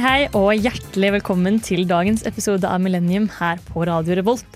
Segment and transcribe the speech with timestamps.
[0.00, 4.54] Hei, og hjertelig velkommen til dagens episode av Millennium her på Radio Revolt.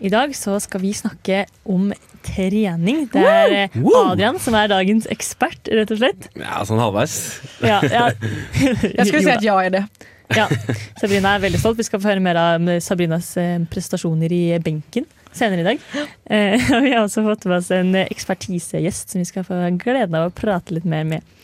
[0.00, 1.90] I dag så skal vi snakke om
[2.24, 3.02] trening.
[3.12, 6.30] Det er eh, Adrian som er dagens ekspert, rett og slett.
[6.40, 7.18] Ja, sånn halvveis.
[7.60, 8.06] Ja, ja.
[8.96, 9.84] Jeg skulle si et ja i det.
[10.32, 10.48] Ja,
[10.96, 11.76] Sabrina er veldig stolt.
[11.76, 15.04] Vi skal få høre mer om Sabrinas eh, prestasjoner i benken
[15.36, 15.84] senere i dag.
[16.24, 20.16] Eh, og vi har også fått med oss en ekspertisegjest som vi skal få gleden
[20.16, 21.36] av å prate litt mer med.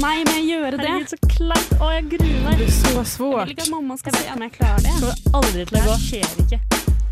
[0.00, 0.86] Nei, må jeg gjøre det?
[0.88, 1.72] Herregud, så kleint!
[1.76, 2.54] Å, jeg gruer meg.
[2.56, 3.50] Det er så svårt.
[3.50, 4.92] Jeg vil ikke at mamma skal se om jeg klarer det.
[4.96, 5.92] Det kommer aldri til å gå.
[5.92, 6.58] Det skjer ikke.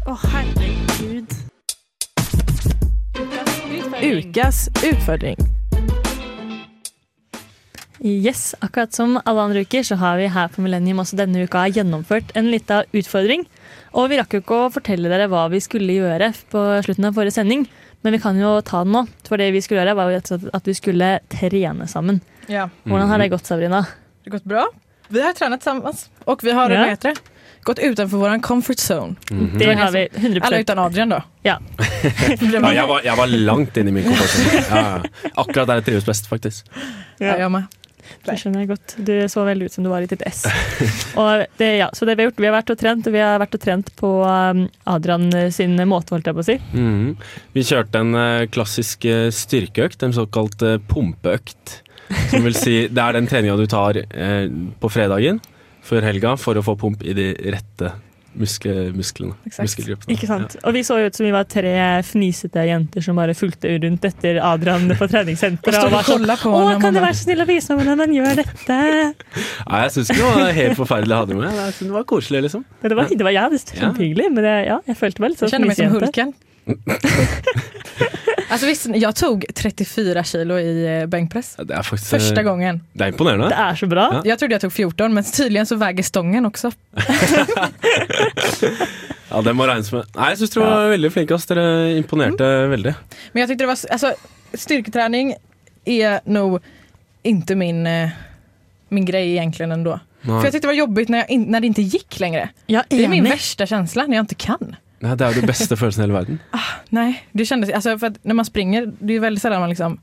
[0.08, 1.28] Å, herregud.
[4.08, 5.36] Ukas utfordring.
[7.98, 11.66] Yes, akkurat som alle andre uker så har vi her på Millennium også denne uka
[11.68, 13.44] gjennomført en liten utfordring.
[13.98, 17.18] Og vi rakk jo ikke å fortelle dere hva vi skulle gjøre på slutten av
[17.18, 17.68] forrige sending,
[18.02, 19.06] men vi kan jo ta den nå.
[19.28, 20.20] For det vi skulle gjøre var jo
[20.54, 22.20] at vi skulle trene sammen.
[22.48, 23.82] Ja, Hvordan har det gått, Sabrina?
[24.24, 24.66] det har gått bra.
[25.08, 25.94] Vi har trent sammen,
[26.26, 26.94] og vi har Ja.
[27.00, 27.14] det?
[27.64, 29.16] gått utenfor vår comfort zone.
[29.30, 29.58] Mhm.
[29.58, 31.22] Det har vi 100 Eller uten Adrian da.
[31.42, 31.58] Ja.
[32.40, 34.62] Ja, jeg, var, jeg var langt inne i min comfort zone.
[34.70, 35.02] ja.
[35.36, 36.66] Akkurat der jeg trives best, faktisk.
[37.18, 37.36] Ja.
[37.36, 37.66] Jeg med.
[38.26, 38.94] Det skjønner jeg godt.
[39.04, 40.44] Du så veldig ut som du var i ditt ess.
[41.58, 43.40] Det, ja, så det vi har gjort, vi har vært og trent, og vi har
[43.40, 46.56] vært og trent på um, Adrian sin måte, holdt jeg på å si.
[46.72, 47.14] Mm.
[47.56, 51.78] Vi kjørte en eh, klassisk eh, styrkeøkt, en såkalt eh, pumpeøkt.
[52.30, 53.98] Som vil si, det er den treninga du tar
[54.80, 55.42] på fredagen
[55.84, 57.90] før helga for å få pump i de rette
[58.38, 59.34] muskle, musklene.
[59.48, 60.56] Ikke sant?
[60.66, 61.72] Og vi så jo ut som vi var tre
[62.06, 65.78] fnisete jenter som bare fulgte rundt etter Adrian på Och treningssenteret.
[65.84, 68.16] Og var sånn på Å, kan du være så snill å vise meg hvordan man
[68.18, 68.78] gjør dette?
[69.70, 71.48] Nei, jeg syns ikke det var helt forferdelig å ha det med.
[71.48, 72.66] Jeg synes det var koselig, liksom.
[72.82, 75.44] Det var, det var ja, det var kjempehyggelig, men det, ja, jeg følte meg litt
[75.44, 76.04] Jag sånn kjenner meg som fnisejente.
[76.08, 76.36] Hulken.
[78.48, 81.56] alltså visst, jag tog 34 kilo i eh, bänkpress.
[81.58, 82.80] Det er faktisk Første Första gången.
[82.92, 83.48] Det er imponerende.
[83.48, 84.10] Det er så bra.
[84.12, 84.22] Ja.
[84.24, 86.72] Jag trodde jag tog 14 men tydligen så väger stången också.
[89.30, 90.06] Ja, det må regnes med.
[90.16, 91.36] Nei, jeg syns dere var veldig flinke.
[91.36, 91.46] ass.
[91.50, 91.64] Dere
[91.98, 92.94] imponerte veldig.
[93.32, 94.12] Men jeg tyckte det var, altså,
[94.56, 95.34] styrketräning
[95.84, 96.58] er nog
[97.28, 98.08] inte min, eh,
[98.88, 99.98] min grej egentligen ändå.
[100.22, 102.48] For För jag tyckte det var jobbigt när, jag när det inte gick längre.
[102.66, 104.76] Ja, Det är min verste värsta känsla när jag inte kan.
[105.00, 106.40] Nei, det er jo den beste følelsen i hele verden.
[106.90, 109.98] Nei, det kjennes alltså för att Når man springer, det er veldig sjelden man liksom,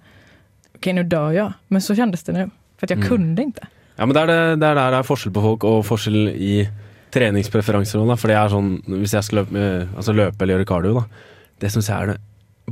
[0.76, 2.46] Ok, nå dør jeg, Men så kjennes det nå.
[2.78, 3.10] For jeg jag Mm.
[3.10, 3.68] kunne ikke.
[3.98, 6.30] Ja, men det er, det, det er der det er forskjell på folk, og forskjell
[6.36, 6.68] i
[7.16, 8.02] treningspreferanser.
[8.08, 8.16] Da.
[8.20, 11.06] For det er sånn, hvis jeg skal løpe, eh, altså løpe eller gjøre cardio, da,
[11.64, 12.18] det syns jeg er det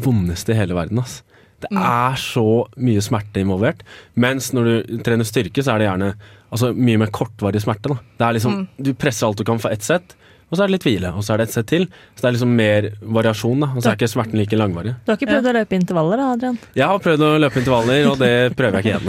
[0.03, 0.99] vondeste i hele verden.
[0.99, 1.21] Ass.
[1.63, 1.79] Det Mm.
[1.81, 3.83] er så mye smerte involvert.
[4.15, 6.13] Mens når du trener styrke, så er det gjerne
[6.51, 7.87] altså, mye mer kortvarig smerte.
[7.87, 7.95] Da.
[8.19, 8.67] Det er liksom, Mm.
[8.83, 10.15] Du presser alt du kan for ett sett,
[10.53, 11.09] og så er det litt hvile.
[11.17, 11.87] Og så er det et sett til.
[12.13, 12.87] Så det er liksom mer
[13.17, 13.71] variasjon, da.
[13.73, 14.93] og så er ikke smerten like langvarig.
[15.01, 16.59] Du har ikke prøvd å løpe intervaller da, Adrian?
[16.77, 19.07] Jeg har prøvd å løpe intervaller, og det prøver jeg ikke igjen.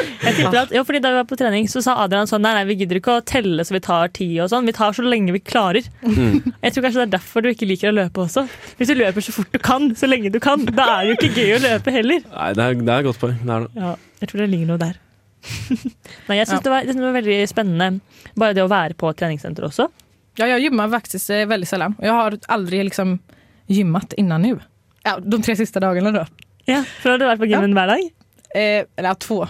[0.20, 2.52] Jeg tipper at, jo, fordi Da vi var på trening, så sa Adrian sånn Nei,
[2.58, 4.68] nei, vi gidder ikke å telle så vi tar tid og sånn.
[4.68, 5.86] Vi tar så lenge vi klarer.
[6.04, 6.52] Mm.
[6.60, 8.44] Jeg tror kanskje det er derfor du ikke liker å løpe også.
[8.76, 11.18] Hvis du løper så fort du kan, så lenge du kan, da er det jo
[11.20, 12.24] ikke gøy å løpe heller.
[12.36, 13.38] Nei, det er, det er godt poeng.
[13.40, 13.86] Det er det.
[13.86, 14.98] Ja, jeg tror det ligger noe der.
[16.28, 16.64] Nei, jeg syns Ja.
[16.66, 18.00] det, var- det var veldig spennende,
[18.36, 19.88] bare det å være på treningssenter også.
[20.38, 21.94] Ja, jag gymmar faktiskt veldig väldigt sällan.
[22.00, 23.18] Jag har aldrig liksom
[23.66, 24.58] gymmat innan nu.
[25.04, 26.26] Ja, de tre siste dagene då.
[26.68, 28.04] Ja, For du har vært på gymmen hver dag?
[28.54, 29.48] Eh, eller ja, två.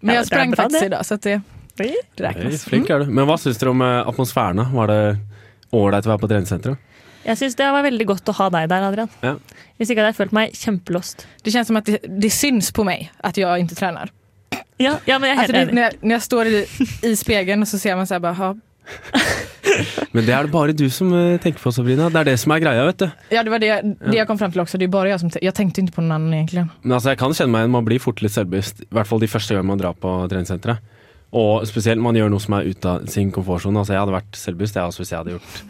[0.00, 0.82] Men Ja, jeg sprang bra i det.
[0.86, 1.40] idag så det,
[1.76, 1.92] det
[2.24, 2.64] räknas.
[2.64, 3.04] flink du.
[3.06, 4.64] Men hva syns dere om eh, atmosfæren?
[4.72, 4.98] Var det
[5.72, 6.78] ålreit å være på treningssenteret?
[7.24, 9.08] Jeg syns det var veldig godt å ha deg der, Adrian.
[9.24, 9.34] Ja.
[9.78, 11.24] Hvis ikke hadde jeg følt meg kjempelåst.
[11.42, 14.12] Det kjennes som at det, det syns på meg at jeg ikke tränar.
[14.82, 15.74] Ja, ja, men jeg er helt det, enig.
[15.76, 16.62] Når jeg, når jeg står i,
[17.10, 18.54] i spegeln og så ser man sånn bare "Ha."
[20.14, 22.08] Men det er det bare du som eh, tenker på, Sabrina.
[22.12, 23.06] Det er det som er greia, vet du.
[23.34, 23.70] ja det var det,
[24.04, 24.78] det jeg kom frem til også.
[24.78, 26.66] Det er bare jeg som, Jeg tenkte ikke på noen annen, egentlig.
[26.82, 28.84] Men altså, jeg kan kjenne meg igjen, man blir fort litt selvbevisst.
[28.86, 30.92] I hvert fall de første gangene man drar på treningssenteret.
[31.34, 33.80] Og spesielt man gjør noe som er ute av sin komfortsone.
[33.80, 35.64] Altså, jeg hadde vært selvbevisst jeg også hvis jeg hadde gjort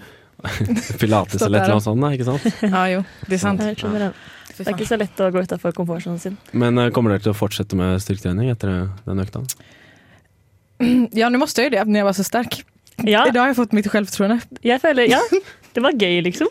[1.01, 2.05] pilates eller et eller annet sånt.
[2.05, 2.65] Da, ikke sant?
[2.67, 3.65] Ja, jo, det er sant.
[3.65, 4.11] Jeg skjønner
[4.59, 4.69] det.
[4.71, 6.37] Er ikke så lett å gå utafor komfortsonen sin.
[6.53, 9.43] Men eh, kommer dere til å fortsette med styrketrening etter eh, den økta?
[11.19, 12.61] Ja, nå måtte jeg jo det når jeg var så sterk.
[13.07, 14.41] Ja, dag har jeg fått mitt selvtroende.
[14.63, 15.21] jeg føler, ja,
[15.75, 16.51] det var gøy, liksom.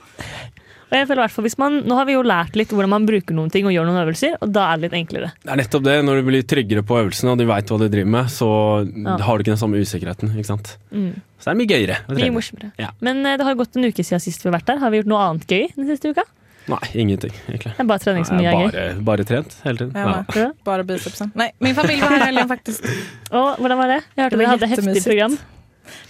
[0.93, 3.33] Og jeg føler hvert hvis man, Nå har vi jo lært litt hvordan man bruker
[3.33, 5.31] noen ting og gjør noen øvelser, og da er det litt enklere.
[5.41, 5.95] Det er nettopp det.
[6.05, 8.49] Når du blir tryggere på øvelsene og du veit hva du driver med, så
[8.85, 9.15] Ja.
[9.17, 10.35] har du ikke den samme usikkerheten.
[10.37, 10.75] ikke sant?
[10.93, 11.15] Mm.
[11.41, 12.69] Så det er mye gøyere Mye morsommere.
[12.77, 12.91] Ja.
[13.01, 14.77] Men eh, det har gått en uke siden sist vi har vært der.
[14.83, 16.27] Har vi gjort noe annet gøy den siste uka?
[16.71, 17.73] Nei, ingenting, egentlig.
[17.75, 18.67] Det er bare trening som er gøy.
[18.71, 19.95] bare, bare trent hele tiden.
[19.99, 20.51] Ja, Ja.
[20.67, 21.31] Bara bicepsen.
[21.35, 22.85] Nei, min familj var her i helgen faktisk.
[23.31, 23.97] Og hvordan var det?
[24.15, 25.35] Jeg hørte Det dere hadde heftig program.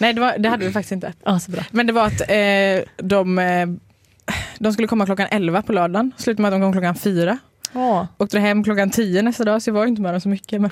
[0.04, 1.14] Nei, det, var, det hadde vi faktisk ikke.
[1.26, 1.64] Å, så bra.
[1.74, 6.14] Men det var at eh, de, eh, de skulle komme klockan 11 på lördagen.
[6.22, 7.38] Slutade med at de kom klockan 4.
[7.74, 7.88] Å.
[8.22, 10.62] Åkte hem klockan 10 nästa dag så jeg var jo ikke med dem så mye.
[10.62, 10.70] Men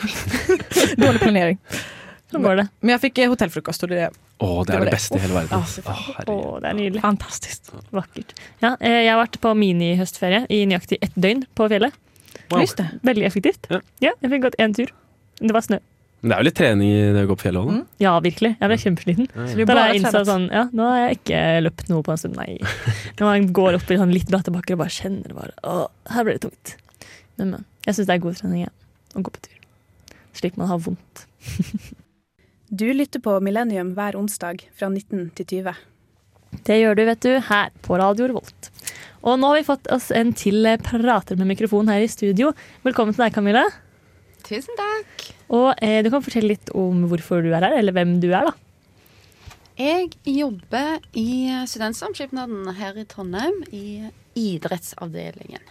[1.02, 1.58] Dårlig planering.
[2.32, 2.66] Sånn går det.
[2.82, 4.06] Men jeg fikk eh, hotellfrokost, og det
[4.42, 4.94] Å, det er det det.
[4.96, 5.60] beste i hele verden.
[5.60, 7.02] Åh, Å, Å, det er nydelig.
[7.04, 7.72] fantastisk.
[7.92, 8.34] Vakkert.
[8.64, 11.94] Ja, eh, jeg har vært på minihøstferie i nøyaktig ett døgn på fjellet.
[12.52, 12.66] Wow.
[13.04, 13.68] Veldig effektivt.
[13.72, 13.80] Ja.
[14.04, 14.90] Ja, jeg fikk gått én tur.
[15.40, 15.78] Det var snø.
[16.22, 17.86] Men det er jo litt trening i det å gå på fjellet òg, Mm.
[18.04, 18.52] Ja, virkelig.
[18.60, 19.28] Jeg ble kjempesliten.
[19.34, 22.18] Ja, Ja, Da jeg innså sånn, ja, nå har jeg ikke løpt noe på en
[22.22, 22.60] stund, nei.
[23.18, 26.24] Når man går opp i sånn litt bratte bakker og bare kjenner bare, å, her
[26.28, 26.76] ble det tungt.
[27.38, 28.74] Men, men, jeg synes det er god trening, ja,
[29.18, 29.58] å gå på tur.
[30.38, 31.26] Slik man har vondt.
[32.72, 35.80] Du lytter på Millennium hver onsdag fra 19 til 20.
[36.64, 38.70] Det gjør du, vet du, her på Radio Revolt.
[39.28, 42.54] Og nå har vi fått oss en til prater med mikrofon her i studio.
[42.86, 43.66] Velkommen til deg, Camilla.
[44.48, 45.26] Tusen takk.
[45.52, 48.48] Og eh, du kan fortelle litt om hvorfor du er her, eller hvem du er,
[48.48, 48.56] da.
[49.76, 54.08] Jeg jobber i Studentsamskipnaden her i Trondheim i
[54.40, 55.68] idrettsavdelingen.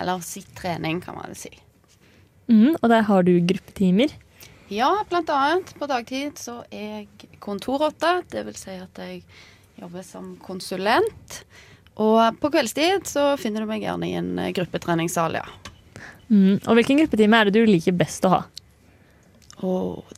[0.00, 1.52] Eller sitt trening, kan man vel si.
[2.48, 4.16] Mm, og der har du gruppetimer.
[4.68, 8.18] Ja, blant annet på dagtid så er jeg kontorrotte.
[8.28, 9.22] Det vil si at jeg
[9.78, 11.40] jobber som konsulent.
[11.98, 15.46] Og på kveldstid så finner du meg gjerne i en eh, gruppetreningssal, ja.
[16.28, 16.58] Mm.
[16.68, 18.40] og hvilken gruppetime er det du liker best å ha?
[19.64, 19.70] Å,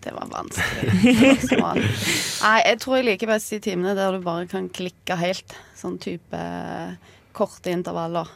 [0.02, 1.36] det var vanskelig.
[1.38, 1.78] spørsmål.
[2.44, 5.54] Nei, jeg tror jeg liker best de timene der du bare kan klikke helt.
[5.78, 8.28] Sånn type eh, korte intervaller.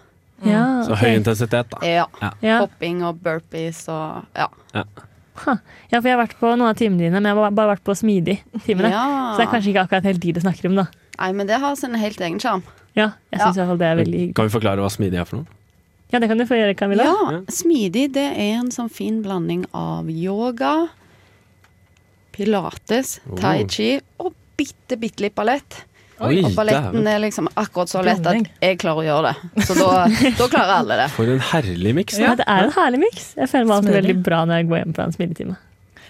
[0.46, 1.82] Ja, Så høy intensitet, da.
[1.86, 2.06] Ja.
[2.40, 2.62] Ja.
[2.62, 4.48] Hopping og burpees og ja.
[4.72, 4.86] ja,
[5.34, 5.58] for
[5.90, 8.90] jeg har vært på noen av timene dine, men jeg har bare vært på smidig-timene.
[8.92, 9.04] ja.
[9.34, 10.86] Så det er kanskje ikke akkurat helt de du snakker om, da.
[11.18, 12.62] Nei, men det har sin helt egen sjarm.
[12.94, 13.66] Ja, jeg syns ja.
[13.74, 14.34] det er veldig hyggelig.
[14.38, 15.60] Kan vi forklare hva smidig er for noe?
[16.12, 17.06] Ja, det kan du få gjøre, Camilla.
[17.10, 20.88] Ja, smidig det er en sånn fin blanding av yoga,
[22.34, 23.66] pilates, tai Oh.
[23.66, 25.84] chi og bitte, bitte litt ballett.
[26.22, 29.64] Oi, Og balletten er liksom akkurat så lett at jeg klarer å gjøre det.
[29.66, 30.04] Så da,
[30.40, 31.08] da klarer alle det.
[31.16, 32.18] For en herlig miks.
[32.22, 33.32] Ja, det er en herlig miks.
[33.38, 35.56] Jeg føler meg alltid veldig bra når jeg går hjem fra en smidigtime.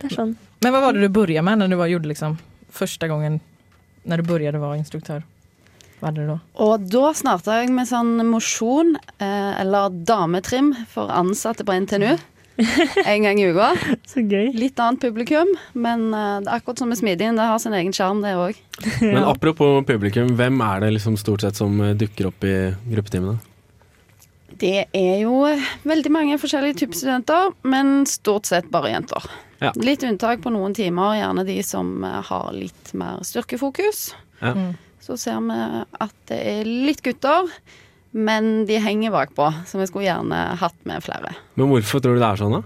[0.05, 0.35] Er sånn.
[0.65, 2.37] Men hva var det du började med når du var, gjorde liksom
[2.75, 3.41] første gangen
[4.05, 5.25] når du började være instruktør?
[6.03, 6.37] Hva er det da?
[6.67, 12.13] Og da starta jeg med sånn mosjon, eh, eller dametrim, for ansatte på NTNU.
[13.11, 13.73] En gang i uka.
[14.07, 14.53] Så gøy.
[14.55, 17.95] Litt annet publikum, men eh, det er akkurat som med smidien, Det har sin egen
[17.95, 18.61] sjarm, det òg.
[19.03, 22.55] Men apropos publikum, hvem er det liksom stort sett som eh, dukker opp i
[22.91, 23.39] gruppetimene?
[24.55, 25.41] Det er jo
[25.83, 29.25] veldig mange forskjellige typer studenter, men stort sett bare jenter.
[29.59, 29.73] Ja.
[29.83, 34.13] Litt unntak på noen timer, gjerne de som eh, har litt mer styrkefokus.
[34.39, 34.55] Ja.
[34.55, 34.75] Mm.
[35.05, 35.57] Så ser vi
[36.01, 37.51] at det er litt gutter,
[38.15, 41.35] men de henger bakpå, så vi skulle gjerne hatt med flere.
[41.59, 42.63] Men hvorfor tror du det er sånn, da?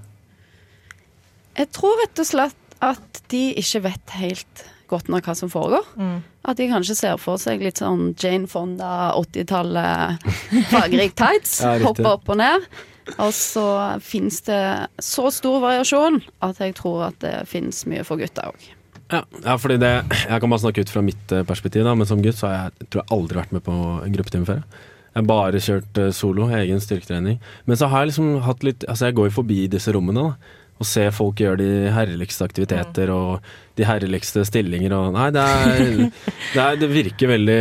[1.59, 5.89] Jeg tror rett og slett at de ikke vet helt godt nok hva som foregår.
[5.99, 6.21] Mm.
[6.49, 10.29] At de kanskje ser for seg litt sånn Jane Fonda, 80-tallet,
[10.73, 11.59] fargerik tights.
[11.65, 12.69] Ja, hoppe opp og ned.
[13.17, 13.65] Og så
[14.05, 14.62] fins det
[15.01, 18.69] så stor variasjon at jeg tror at det fins mye for gutta òg.
[19.09, 22.09] Ja, ja fordi det, Jeg kan bare snakke ut fra mitt eh, perspektiv, da, men
[22.09, 23.73] som gutt så har jeg tror jeg aldri vært med på
[24.05, 24.61] en gruppetime før.
[25.19, 27.41] Jeg har bare kjørt eh, solo, egen styrketrening.
[27.67, 30.53] Men så har jeg liksom hatt litt Altså jeg går jo forbi disse rommene da,
[30.79, 35.82] og ser folk gjøre de herligste aktiviteter og de herligste stillinger og Nei, det, er,
[36.55, 37.58] det, er, det virker veldig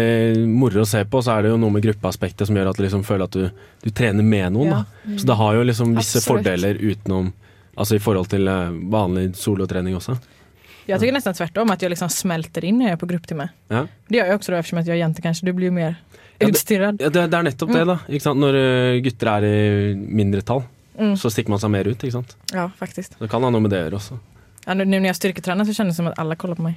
[0.51, 2.77] moro å se på, og så er det jo noe med gruppeaspektet som gjør at
[2.77, 4.75] du liksom føler at du, du trener med noen.
[4.77, 5.17] Da.
[5.17, 6.29] Så det har jo liksom visse Absolutt.
[6.29, 7.33] fordeler utenom
[7.77, 10.15] Altså i forhold til eh, vanlig solotrening også.
[10.87, 13.49] Jag tycker nästan tvärtom, att jag liksom smälter in när jag är på grupptimme.
[13.67, 13.87] Ja.
[14.07, 15.45] Det gör jag också då eftersom att jag är jente kanske.
[15.45, 15.95] Du blir mer
[16.39, 17.95] Ja, det- Ja, det, det er nettopp det, da.
[18.09, 18.39] Ikke sant?
[18.39, 20.63] Når eh, gutter er i mindretall,
[20.97, 21.13] Mm.
[21.15, 21.97] så stikker man seg mer ut.
[22.01, 22.35] Ikke sant?
[22.51, 23.19] Ja, faktisk.
[23.19, 24.15] Det kan ha noe med det å gjøre også.
[24.65, 26.75] Ja, när jag styrketränar så kjennes det som at alle kaller på meg.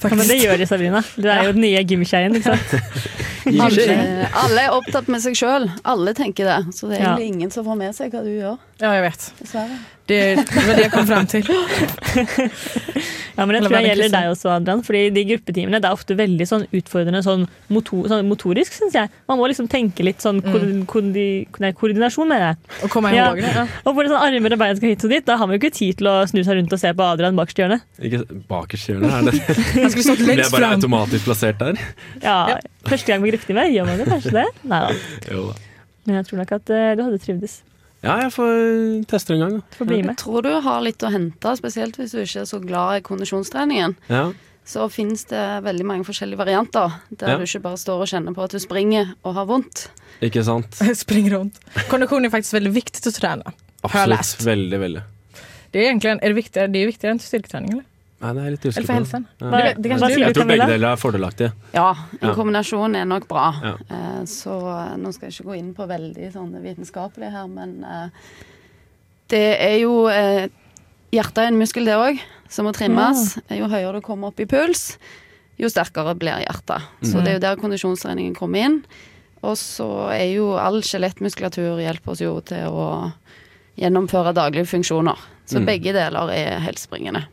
[0.00, 1.02] Ja, men det gjør de, Sabrina.
[1.16, 2.82] Du er jo den nye gymkjeien, ikke sant.
[3.60, 5.64] Alle, alle er opptatt med seg sjøl.
[5.84, 6.74] Alle tenker det.
[6.76, 7.16] Så det er Ja.
[7.16, 8.58] egentlig ingen som får med seg hva du gjør.
[8.80, 9.32] Ja, jeg vet.
[9.42, 9.78] Dessverre.
[10.06, 10.20] Det,
[10.54, 11.42] var det jeg kom fram till.
[13.36, 14.82] Ja, men det tror jeg gjelder deg også, Adrian.
[14.86, 19.10] Fordi de gruppetimene det er ofte veldig sånn utfordrende sånn, motor, sånn motorisk, syns jeg.
[19.30, 20.60] Man må liksom tenke litt sånn ko
[20.92, 21.26] koordi
[21.64, 22.82] nei, koordinasjon, mener jeg.
[22.84, 23.30] Og komme Ja.
[23.30, 23.54] ihåg det.
[23.56, 23.66] Ja.
[23.86, 25.24] Og hvor sånn armer og bein skal hit og dit.
[25.24, 27.36] Da har man jo ikke tid til å snu seg rundt og se på Adrian
[27.36, 27.82] bakerst i hjørnet.
[28.02, 28.22] Ikke
[28.52, 29.10] bakerst i hjørnet.
[29.12, 31.80] Er det Han skulle stått Blir jeg bare automatisk plassert der?
[32.22, 34.46] Ja, Første gang med gruppetime, gjør man det kanskje det?
[34.66, 35.42] Nei da.
[36.06, 37.60] Men jeg tror nok at uh, du hadde trivdes.
[38.02, 39.58] Ja, jeg får teste en gang.
[39.70, 42.48] Du får bli Jeg tror du har litt å hente, spesielt hvis du ikke er
[42.50, 43.94] så glad i kondisjonstreningen.
[44.10, 44.32] Ja.
[44.66, 47.36] Så finnes det veldig mange forskjellige varianter, der Ja.
[47.38, 49.88] du ikke bare står og kjenner på at du springer og har vondt.
[50.22, 50.74] Ikke sant?
[51.04, 51.58] Spring runt.
[51.88, 53.42] Kondition är faktiskt väldigt å trene.
[53.42, 53.52] träna.
[53.82, 54.46] Har jag Absolutt.
[54.46, 55.02] Veldig, veldig.
[55.72, 57.84] Det er, egentlig, er det viktigere, det er viktigere enn styrketrening, eller?
[58.22, 59.24] Nei, det er jeg litt usikker på.
[59.40, 59.50] Ja.
[59.50, 61.52] Det- det sier Jeg tror begge deler er fordelaktige.
[61.74, 61.88] Ja,
[62.20, 62.34] en Ja.
[62.34, 63.48] kombinasjon er nok bra.
[63.62, 63.74] Ja.
[63.90, 64.54] Eh, Så
[64.96, 68.08] nå skal jeg ikke gå inn på veldig sånn vitenskapelig her, men eh,
[69.28, 70.48] det er jo eh,
[71.12, 73.36] Hjertet er en muskel, det òg, som må trimmes.
[73.50, 74.96] Jo høyere du kommer opp i puls,
[75.58, 76.80] jo sterkere blir hjertet.
[77.02, 78.78] Så det er jo der kondisjonstreningen kommer inn.
[79.42, 83.12] Og så er jo all skjelettmuskulatur hjelper oss jo til å
[83.76, 85.18] gjennomføre daglige funksjoner.
[85.44, 85.66] Så Mm.
[85.66, 87.26] begge deler er helsebringende.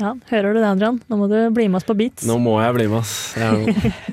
[0.00, 0.96] Ja, Hører du det, Adrian?
[1.08, 2.24] Nå må du bli med oss på Beats.
[2.26, 3.36] Nå må jeg bli med, oss.
[3.38, 3.62] Er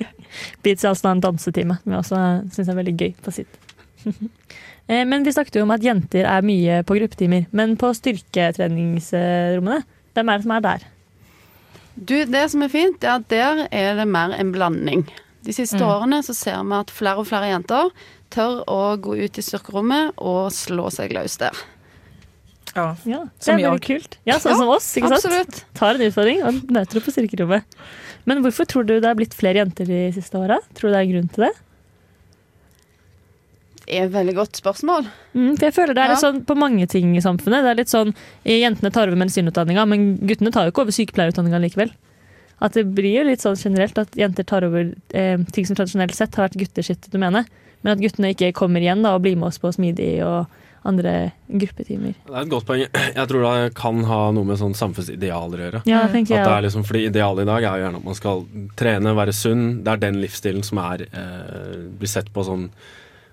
[0.63, 2.19] Beats er altså en dansetime, som jeg også
[2.53, 3.59] syns er veldig gøy på sitt.
[4.89, 7.43] Eh, Men vi snakket jo om at jenter er mye på gruppetimer.
[7.55, 9.83] Men på styrketreningsrommene,
[10.17, 10.85] hvem er det som er der?
[11.95, 15.05] Du, det som er fint, er at der er det mer en blanding.
[15.45, 15.85] De siste Mm.
[15.87, 17.93] årene så ser vi at flere og flere jenter
[18.33, 21.55] tør å gå ut i styrkerommet og slå seg løs der.
[22.75, 22.85] Ja.
[23.03, 24.15] Ja, det er veldig kult.
[24.27, 25.63] Ja, sånn som oss, ikke sant?
[25.77, 27.81] Tar en utfordring og møter opp på styrkerommet.
[28.29, 30.61] Men hvorfor tror du det er blitt flere jenter de siste åra?
[30.77, 31.51] Tror du det er grunn til det?
[33.81, 35.07] Det er et veldig godt spørsmål.
[35.33, 37.65] Mm, for jeg føler det er litt sånn på mange ting i samfunnet.
[37.65, 38.13] Det er litt sånn,
[38.47, 41.91] Jentene tar over medisinutdanninga, men guttene tar jo ikke over sykepleierutdanninga likevel.
[42.61, 46.13] At det blir jo litt sånn generelt at jenter tar over eh, ting som tradisjonelt
[46.15, 47.43] sett har vært gutters domene.
[47.81, 50.45] Men at guttene ikke kommer igjen da, og blir med oss på smidig og
[50.87, 51.13] andre
[51.47, 52.15] gruppetimer.
[52.25, 52.83] Det er et godt poeng.
[53.19, 55.83] Jeg tror det kan ha noe med sånn samfunnsidealer å gjøre.
[55.89, 56.05] Ja.
[56.07, 58.43] At det er liksom, fordi Idealet i dag er jo gjerne at man skal
[58.79, 59.67] trene, være sunn.
[59.85, 62.69] Det er den livsstilen som er eh, blir sett på som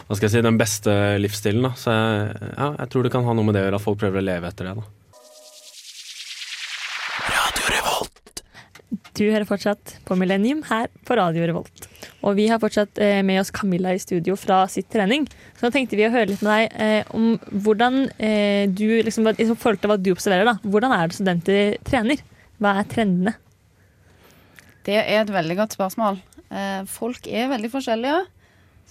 [0.08, 1.66] hva skal jeg si, den beste livsstilen.
[1.68, 1.74] Da.
[1.76, 4.00] Så jeg, ja, jeg tror det kan ha noe med det å gjøre at folk
[4.00, 4.76] prøver å leve etter det.
[4.80, 5.07] Da.
[9.18, 11.88] Du hører fortsatt på Millennium her på Radio Revolt.
[12.22, 15.26] Og vi har fortsatt eh, med oss Camilla i studio fra sitt trening.
[15.58, 17.32] Så nå tenkte vi å høre litt med deg eh, om
[17.64, 20.54] hvordan eh, du, liksom, i forhold til hva du observerer, da.
[20.62, 22.22] Hvordan er det studenter trener?
[22.62, 23.34] Hva er trendene?
[24.86, 26.22] Det er et veldig godt spørsmål.
[26.54, 28.22] Eh, folk er veldig forskjellige,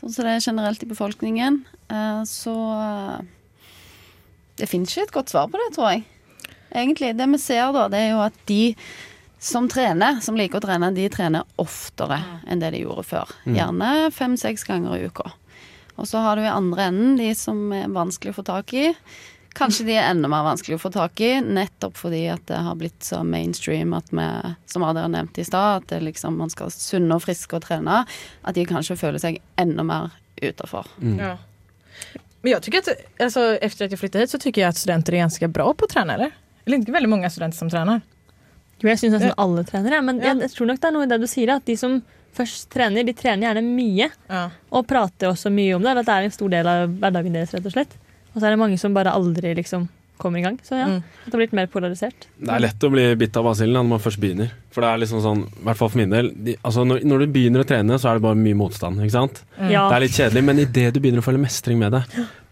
[0.01, 1.63] sånn som det er generelt i befolkningen.
[1.87, 3.19] Eh, så eh,
[4.59, 6.07] det finnes ikke et godt svar på det, tror jeg.
[6.67, 7.15] Egentlig.
[7.15, 8.75] Det vi ser da, det er jo at de
[9.39, 13.33] som trener, som liker å trene, de trener oftere enn det de gjorde før.
[13.45, 15.31] Gjerne fem-seks ganger i uka.
[15.97, 18.91] Og så har du i andre enden de som er vanskelig å få tak i.
[19.57, 22.77] Kanskje de er enda mer vanskelig å få tak i, nettopp fordi at det har
[22.77, 24.27] blitt så mainstream at vi,
[24.69, 28.03] som Adrian nevnte i stad, at det liksom, man skal sunne og friske og trene,
[28.43, 30.85] at de kanskje føler seg enda mer utafor.
[31.17, 31.37] Ja.
[32.41, 32.89] Men jag tycker att,
[33.19, 35.85] alltså, efter att jag flyttade hit så tycker jag att studenter är ganska bra på
[35.85, 36.31] att träna, eller?
[36.65, 38.01] Eller inte väldigt många studenter som tränar.
[38.81, 40.33] Jo, jeg syns nesten alle trener, men Ja.
[40.33, 42.01] jeg, jeg tror nok det er noe i det du sier, at de som
[42.37, 44.09] først trener, de trener gjerne mye.
[44.29, 44.43] Ja.
[44.71, 45.89] Og prater også mye om det.
[45.89, 47.95] Eller at det er en stor del av hverdagen deres, rett og slett.
[48.35, 50.57] Og så er det mange som bare aldri liksom kommer i gang.
[50.63, 51.01] Så ja, Mm.
[51.25, 52.27] det har blitt mer polarisert.
[52.39, 54.51] Det er lett å bli bitt av basillen når man først begynner.
[54.71, 57.19] For det er liksom sånn, i hvert fall for min del de, altså når, når
[57.23, 58.99] du begynner å trene, så er det bare mye motstand.
[59.01, 59.39] ikke sant?
[59.57, 59.87] Ja.
[59.89, 62.03] Det er litt kjedelig, men idet du begynner å føle mestring med det,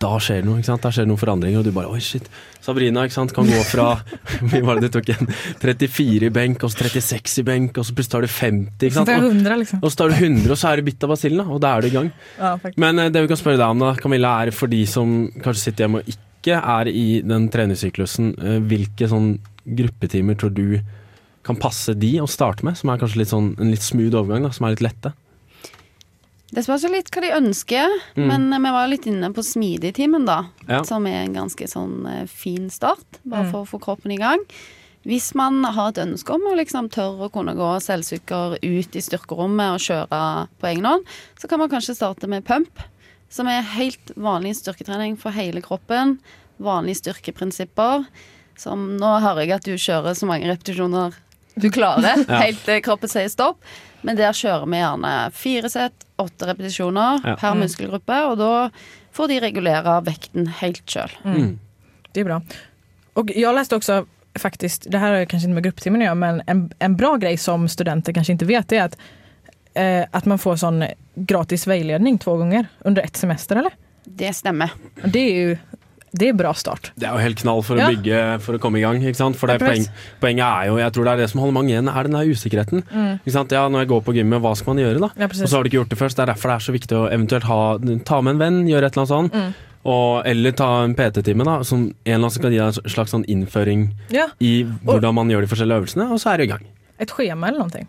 [0.02, 0.58] da skjer det noe.
[0.58, 0.82] ikke sant?
[0.82, 2.26] Da skjer det noen forandringer, og du bare Oi, shit.
[2.66, 4.02] Sabrina ikke sant, kan gå fra
[4.42, 5.30] Hvor mye var det du tok igjen?
[5.62, 8.90] 34 i benk, og så 36 i benk, og så plutselig tar du 50.
[8.90, 9.06] ikke sant?
[9.08, 9.80] Så tar Og, hundra liksom.
[9.86, 11.82] og så tar du 100, og så er du bitt av basillen, og da er
[11.86, 12.12] du i gang.
[12.40, 12.56] Ja.
[12.82, 15.68] Men eh, det vi kan spørre deg om, da, Camilla, er for de som kanskje
[15.70, 20.80] sitter hjemme og ikke er i den treningssyklusen, eh, hvilke sånn gruppetimer tror du
[21.44, 24.44] kan passe de å starte med, som er kanskje litt sånn, en litt smooth overgang,
[24.44, 25.14] da, som er litt lette?
[26.56, 28.28] Det spørs jo litt hva de ønsker, Mm.
[28.28, 30.46] men eh, vi var litt inne på smidig-timen, da.
[30.70, 30.84] Ja.
[30.84, 33.52] Som er en ganske sånn eh, fin start, bare Mm.
[33.52, 34.40] for å få kroppen i gang.
[35.06, 39.02] Hvis man har et ønske om å liksom tørre å kunne gå selvsikker ut i
[39.02, 41.04] styrkerommet og kjøre på egen hånd,
[41.38, 42.70] så kan man kanskje starte med pump,
[43.36, 46.18] som er helt vanlig styrketrening for hele kroppen.
[46.64, 48.06] Vanlige styrkeprinsipper.
[48.56, 51.18] Som nå hører jeg at du kjører så mange repetisjoner
[51.60, 52.40] du klarer, Ja.
[52.44, 53.60] helt til kroppen sier stopp.
[54.06, 57.36] Men der kjører vi gjerne fire sett, åtte repetisjoner Ja.
[57.40, 57.62] per Mm.
[57.66, 58.70] muskelgruppe, og da
[59.16, 61.12] får de regulere vekten helt sjøl.
[61.24, 61.60] Mm.
[62.14, 62.42] Det er bra.
[63.16, 64.06] Og jeg leste også
[64.38, 67.40] faktisk, det her har kanskje ikke med gruppetimen å gjøre, men en, en bra greie
[67.40, 68.98] som studenter kanskje ikke vet er att,
[69.76, 70.84] eh, at man får sånn
[71.16, 73.76] gratis veiledning to ganger under ett semester, eller?
[74.06, 74.72] Det stemmer.
[75.04, 75.58] Det er jo
[76.16, 76.94] det er bra start.
[76.96, 77.88] Det er jo helt knall for å Ja.
[77.92, 79.02] bygge, for å komme i gang.
[79.04, 79.36] ikke sant?
[79.36, 79.84] For poeng.
[80.22, 82.32] Poenget er jo, jeg tror det er det som holder mange igjen, er den der
[82.32, 82.84] usikkerheten.
[83.20, 83.52] Ikke sant?
[83.52, 85.10] Ja, Når jeg går på gymmet, hva skal man gjøre da?
[85.20, 86.16] Ja, Og så har du ikke gjort det først.
[86.16, 88.86] Det er derfor det er så viktig å eventuelt ha, ta med en venn, gjøre
[88.86, 89.34] et eller annet sånt.
[89.34, 89.54] Mm.
[89.86, 92.90] Og, eller ta en PT-time, da, som en eller annen som kan gi deg en
[92.96, 96.44] slags sånn innføring Ja, i hvordan man gjør de forskjellige øvelsene, og så er du
[96.44, 96.64] i gang.
[96.98, 97.88] Et skjema eller någonting.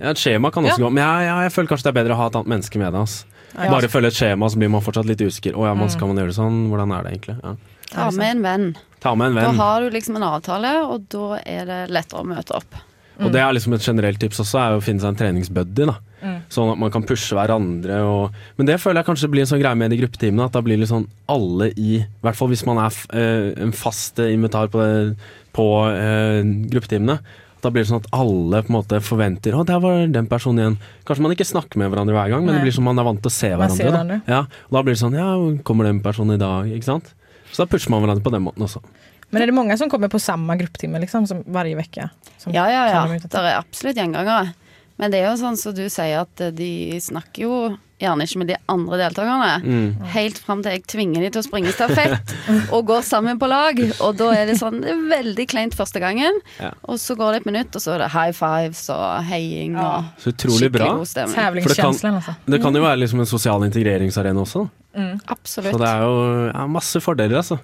[0.00, 0.84] Ja, et skjema kan også Ja.
[0.84, 2.78] gå, men jeg, jeg, jeg føler kanskje det er bedre å ha et annet menneske
[2.78, 3.00] med deg.
[3.00, 3.24] altså.
[3.56, 3.70] Ja.
[3.72, 5.54] Bare følge et skjema, så blir man fortsatt litt usikker.
[5.56, 5.92] Å ja, man Mm.
[5.94, 6.58] skal man gjøre det sånn?
[6.68, 7.36] Hvordan er det egentlig?
[7.42, 7.54] Ja.
[7.94, 8.76] Ta med en venn.
[9.00, 9.56] Ta med en venn.
[9.56, 12.74] Da har du liksom en avtale, og da er det lettere å møte opp.
[13.18, 15.86] Og det er liksom et generelt tips også, er å finne seg en treningsbuddy.
[15.86, 16.40] da Mm.
[16.50, 18.00] Sånn at man kan pushe hverandre.
[18.02, 20.44] Og, men det føler jeg kanskje blir en sånn greie med de gruppetimene.
[20.46, 23.70] At da blir sånn alle i I hvert fall hvis man er f- eh, en
[23.72, 25.16] fast invitar på, det,
[25.54, 27.20] på eh, gruppetimene.
[27.66, 30.60] Da blir det sånn at alle på en måte forventer Å, der var den personen
[30.62, 30.76] igjen.
[31.08, 32.60] Kanskje man ikke snakker med hverandre hver gang, men Nei.
[32.60, 33.76] det blir som man er vant til å se hverandre.
[33.80, 34.18] ser da.
[34.30, 35.32] Ja, og da blir det sånn Ja,
[35.66, 36.70] kommer den personen i dag?
[36.76, 37.10] Ikke sant?
[37.50, 38.84] Så da pusher man hverandre på den måten også.
[39.32, 42.10] Men er det mange som kommer på samme gruppetime liksom, som varje vecka?
[42.46, 43.02] Ja, ja, ja.
[43.18, 44.52] Det er absolutt gjengangere.
[45.00, 46.70] Men det er jo sånn som du sier, at de
[47.02, 47.56] snakker jo
[48.02, 49.52] gjerne ikke med de andre deltakerne.
[49.64, 50.06] Mm.
[50.12, 52.34] Helt fram til jeg tvinger de til å springe stafett
[52.74, 53.78] og går sammen på lag.
[54.04, 56.40] Og da er det sånn det er veldig kleint første gangen.
[56.60, 56.72] Ja.
[56.90, 59.86] Og så går det et minutt, og så er det high fives og heiing Ja.
[60.02, 60.90] og Så utrolig bra.
[60.98, 61.62] god stemning.
[61.64, 64.66] For det kan, Det kan jo være liksom en sosial integreringsarena også.
[64.96, 65.14] Mm.
[65.28, 65.72] Absolutt.
[65.72, 67.58] Så det er jo ja, masse fordeler, altså.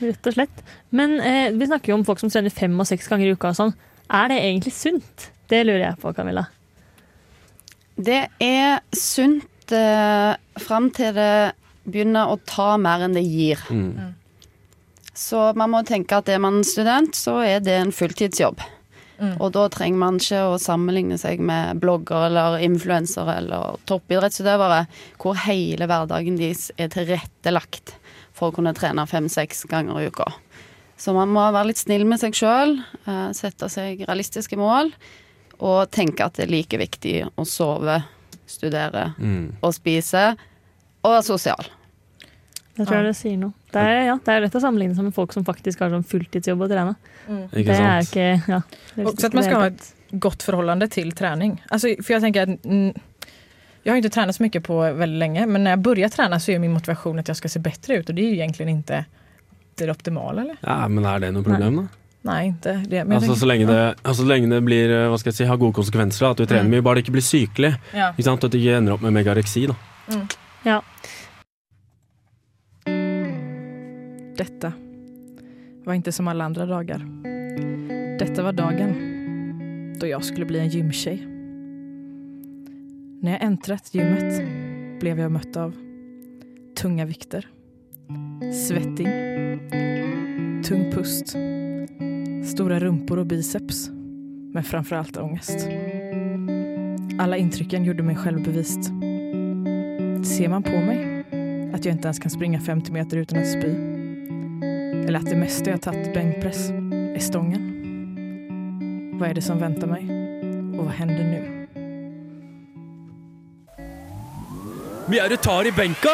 [0.00, 0.64] Rett og slett.
[0.92, 3.52] Men eh, vi snakker jo om folk som trener fem og seks ganger i uka
[3.52, 3.74] og sånn.
[4.12, 5.28] Er det egentlig sunt?
[5.48, 6.46] Det lurer jeg på, Camilla.
[7.96, 11.56] Det er sunt eh, fram til det
[11.86, 13.60] begynner å ta mer enn det gir.
[13.70, 14.14] Mm.
[15.16, 18.60] Så man må tenke at er man student, så er det en fulltidsjobb.
[19.16, 19.36] Mm.
[19.40, 24.82] Og da trenger man ikke å sammenligne seg med blogger eller influensere eller toppidrettsutøvere,
[25.22, 27.94] hvor hele hverdagen deres er tilrettelagt
[28.36, 30.28] for å kunne trene fem-seks ganger i uka.
[31.00, 32.76] Så man må være litt snill med seg sjøl,
[33.36, 34.92] sette seg realistiske mål,
[35.64, 38.02] og tenke at det er like viktig å sove,
[38.46, 39.56] studere Mm.
[39.62, 40.36] og spise,
[41.02, 41.66] og være sosial.
[42.76, 43.52] Jeg tror jeg det sier noe.
[43.72, 46.04] Det er, ja, det er lett å sammenligne seg med folk som faktisk har sånn
[46.04, 46.94] fulltidsjobb å trene.
[47.56, 48.60] Ikke det er ikke ja,
[48.94, 51.60] det er Och så att man skal ha et godt forhold til trening.
[51.70, 52.92] Altså, for jeg tenker at att mm,
[53.82, 56.50] jag har inte tränat så mycket på väldigt länge men när jag börjar träna så
[56.52, 59.04] är min motivation att jag ska se bättre ut och det är ju egentligen inte
[59.74, 60.56] det optimala eller?
[60.60, 61.88] Ja, men er det noe problem, da?
[62.26, 63.04] Nej, det, det.
[63.06, 65.44] Men Altså, så lenge det, altså, så lenge det blir, eh, hva skal jeg si,
[65.46, 66.72] har gode konsekvenser, da, at du trener Mm.
[66.74, 67.72] mye, bare det ikke blir sykelig.
[67.94, 68.10] ja.
[68.16, 68.44] Ikke sant?
[68.44, 69.66] At du ikke ender opp med megareksi.
[69.70, 69.76] Da.
[70.66, 70.80] Ja.
[74.36, 74.72] Dette
[75.86, 77.02] var ikke som alle andre dager.
[78.20, 78.94] Dette var dagen
[80.00, 81.32] da jeg skulle bli en gymjente.
[83.22, 85.72] Når jeg entret gymmet ble jeg møtt av
[86.76, 87.46] tunga vikter,
[88.52, 89.08] svetting,
[90.66, 91.32] tung pust,
[92.46, 93.90] stora rumpor och biceps,
[94.52, 95.68] men framförallt ångest.
[97.18, 98.84] Alla intrycken gjorde mig självbevist.
[100.24, 101.24] Ser man på mig
[101.74, 103.70] att jag inte ens kan springa 50 meter utan att spy?
[105.06, 106.70] Eller att det mesta jag tagit bänkpress
[107.14, 107.72] är stången.
[109.18, 110.02] Vad är det som väntar mig?
[110.78, 111.66] Och vad händer nu?
[115.08, 116.08] Mye är du tar i benka?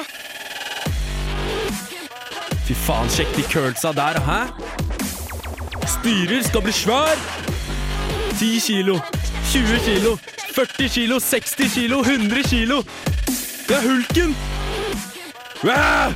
[2.68, 4.46] Fy faen, sjekk de curlsa der, hæ?
[5.92, 7.16] Styrer skal bli svær!
[8.38, 8.98] 10 kilo,
[9.52, 10.16] 20 kilo,
[10.57, 12.83] 40 kilo, 60 kilo, 100 kilo!
[13.68, 14.37] Det er hulken!
[15.64, 16.12] Wow!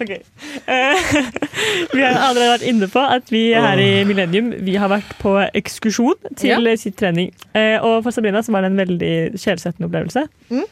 [0.00, 0.18] Okay.
[0.66, 0.96] Eh,
[1.94, 5.36] vi har allerede vært inne på at vi her i Millennium vi har vært på
[5.54, 6.76] ekskursjon til Ja.
[6.80, 7.30] sitt trening.
[7.54, 10.24] Eh, og for Sabrina så var det en veldig sjelsettende opplevelse.
[10.50, 10.64] Mm.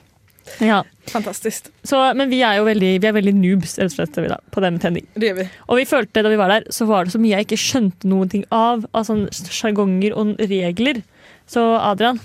[0.64, 1.68] Ja, Fantastisk.
[1.86, 4.60] så, Men vi er jo veldig, vi er veldig noobs rett og slett, da, på
[4.64, 5.06] den tenning.
[5.14, 5.46] Det gjør vi.
[5.68, 8.10] Og vi følte da vi var der, så var det så mye jeg ikke skjønte
[8.10, 8.84] noen ting av.
[8.92, 11.00] Av sånne sjargonger og regler.
[11.48, 12.20] Så Adrian,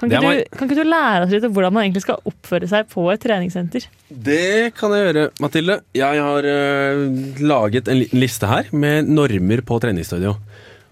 [0.00, 2.22] kan ikke, var- du, kan ikke du lære oss litt om hvordan man egentlig skal
[2.24, 3.84] oppføre seg på et treningssenter?
[4.08, 5.80] Det kan jeg gjøre, Mathilde.
[5.98, 7.02] Jeg har uh,
[7.44, 10.38] laget en liten liste her med normer på treningsstudio.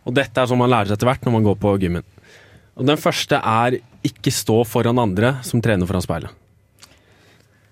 [0.04, 2.04] Og dette er sånn man lærer seg etter hvert når man går på gymmen.
[2.78, 6.34] Og Den første er ikke stå foran andre som trener foran speilet.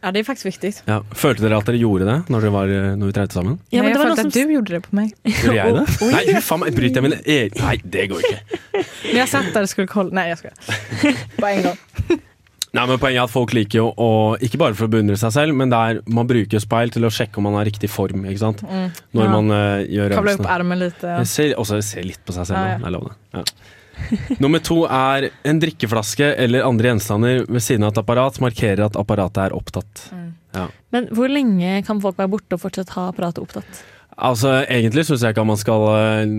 [0.05, 0.71] Ja, det er faktisk viktig.
[0.87, 1.01] Ja.
[1.19, 3.57] Følte dere at dere gjorde det når, dere var, når vi trente sammen?
[3.75, 5.15] Ja, men det var noe som du gjorde det på meg.
[5.41, 5.87] Gjorde jeg det?
[6.15, 8.85] Nei, faen meg, bryter jeg mine egne Nei, det går ikke.
[9.03, 12.23] Vi har sett där det skulle holde Nei, jeg skal Bara en gång.
[12.77, 14.09] Nei, men Poenget er at folk liker jo å
[14.45, 17.13] Ikke bare for å beundre seg selv, men det er, man bruker speil til å
[17.13, 18.27] sjekke om man har riktig form.
[18.29, 18.61] ikke sant?
[18.67, 18.91] Mm.
[19.17, 19.31] Når Ja.
[19.33, 21.01] man uh, gjør Kavler opp ermet litt.
[21.03, 21.17] Ja.
[21.23, 22.61] Jeg ser, også se litt på seg selv.
[22.61, 22.79] Ja, ja.
[22.85, 23.17] Det er lov, det.
[23.41, 23.45] Ja.
[24.45, 28.99] Nummer to er en drikkeflaske eller andre gjenstander ved siden av et apparat markerer at
[29.01, 30.07] apparatet er opptatt.
[30.13, 30.27] Mm.
[30.93, 33.81] Men hvor lenge kan folk være borte og fortsatt ha apparatet opptatt?
[34.17, 36.37] Altså, Egentlig syns jeg ikke at man skal øh,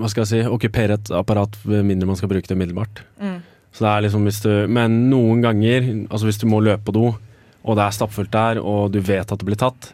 [0.00, 3.02] hva skal jeg si, okkupere et apparat mindre man skal bruke det umiddelbart.
[3.20, 3.29] Mm.
[3.72, 6.92] Så det er liksom hvis du, Men noen ganger, altså hvis du må løpe på
[6.96, 7.04] do,
[7.62, 9.92] og det er stappfullt der, og du vet at det blir tatt,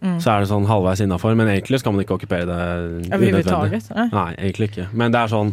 [0.00, 0.14] Mm.
[0.16, 1.34] så er det sånn halvveis innafor.
[1.36, 3.10] Men egentlig skal man ikke okkupere det unødvendig.
[3.44, 3.90] Överhuvudtaget.
[3.92, 4.08] Nej.
[4.14, 4.86] Nei, egentlig ikke.
[4.96, 5.50] Men det er sånn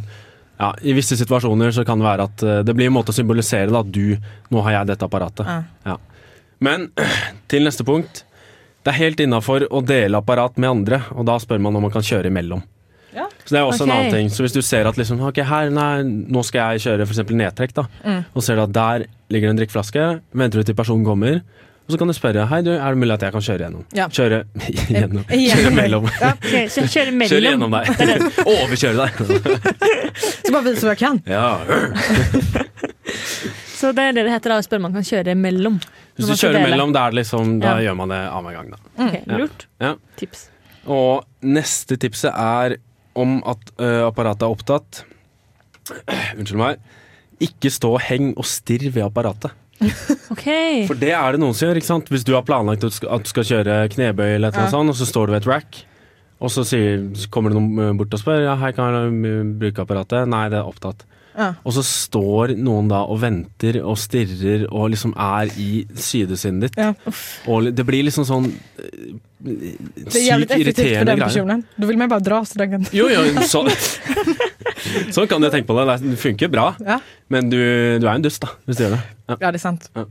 [0.57, 3.17] ja, I visse situasjoner så kan det være at eh, det blir en måte å
[3.17, 4.15] symbolisere da, at du
[4.49, 5.45] Nå har jeg dette apparatet.
[5.85, 5.97] Ja.
[6.63, 6.87] Men
[7.51, 8.23] til neste punkt.
[8.87, 11.91] Det er helt innafor å dele apparat med andre, og da spør man om man
[11.91, 12.63] kan kjøre imellom.
[13.17, 13.25] Ja.
[13.43, 14.29] Så det er også en annen ting.
[14.29, 17.73] Så hvis du ser at liksom, okay, her, nei, nå skal jeg kjøre eksempel nedtrekk,
[17.81, 18.23] da, Mm.
[18.35, 20.03] og ser du at der ligger det en drikkeflaske,
[20.37, 21.41] venter du til personen kommer,
[21.87, 23.83] og så kan du spørre hei du, er det mulig at jeg kan kjøre gjennom.
[23.95, 24.07] Ja.
[24.11, 24.41] Kjøre
[24.91, 25.23] gjennom.
[25.31, 26.07] Gjennom Kjøre mellom.
[26.19, 26.65] Ja, okay.
[26.67, 27.31] kjøre, mellom.
[27.31, 27.85] Kjøre gjennom deg.
[28.53, 29.11] Overkjøre deg.
[30.47, 31.21] Så bare vise hva jeg kan.
[31.25, 31.47] Ja.
[33.77, 35.77] Så det er det det heter da, å spørre om man kan kjøre mellom.
[36.17, 36.71] Hvis du kjører dele.
[36.73, 37.87] mellom, da, liksom, da Ja.
[37.91, 38.69] gjør man det annenhver gang.
[38.71, 38.77] Da.
[39.05, 39.37] Ok, Ja.
[39.37, 39.65] Lurt.
[39.79, 39.91] Ja.
[40.17, 40.49] Tips.
[40.87, 42.77] Og neste tipset er
[43.17, 45.03] om at uh, apparatet er opptatt.
[46.37, 46.81] Unnskyld meg.
[47.43, 49.53] Ikke stå og heng og stirr ved apparatet.
[50.33, 50.85] okay.
[50.89, 51.77] For det er det noen som gjør.
[51.81, 52.07] ikke sant?
[52.13, 54.71] Hvis du har planlagt at du skal, at du skal kjøre knebøy, eller noe Ja.
[54.73, 55.83] sånt, og så står du ved et rack,
[56.41, 59.85] og så, sier, så kommer det noen bort og spør ja, hei, kan jeg bruke
[59.85, 60.27] apparatet.
[60.29, 61.05] Nei, det er opptatt.
[61.37, 61.51] Ja.
[61.63, 66.77] Og så står noen da og venter og stirrer og liksom er i sydesinnet ditt.
[66.81, 66.93] Ja.
[67.47, 71.27] Og det blir liksom sånn ø, Det är jävligt sykt irriterende greier.
[71.27, 71.63] personen.
[71.77, 72.85] vil vill man bare dra så den kan...
[72.91, 73.61] Jo, jo, så,
[75.13, 75.97] sånn kan du tenke på det.
[76.03, 76.99] Det funker bra, Ja.
[77.29, 77.57] men du,
[78.01, 79.01] du er en dust da, hvis du gjør det.
[79.29, 79.35] Ja.
[79.41, 79.89] ja, det er sant.
[79.95, 80.05] Ja.